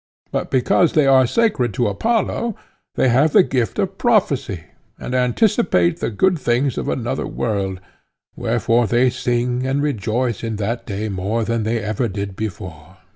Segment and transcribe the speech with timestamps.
[0.31, 2.55] But because they are sacred to Apollo,
[2.95, 4.63] they have the gift of prophecy,
[4.97, 7.79] and anticipate the good things of another world,
[8.35, 12.97] wherefore they sing and rejoice in that day more than they ever did before.